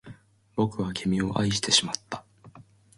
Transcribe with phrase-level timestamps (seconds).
[0.55, 2.25] 僕は君を愛してしまった